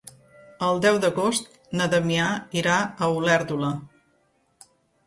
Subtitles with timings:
[0.67, 3.73] El deu d'agost na Damià irà a Olèrdola.